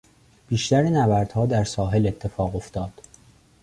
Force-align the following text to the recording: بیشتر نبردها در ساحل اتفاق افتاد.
بیشتر 0.47 0.83
نبردها 0.83 1.45
در 1.45 1.63
ساحل 1.63 2.07
اتفاق 2.07 2.55
افتاد. 2.55 2.91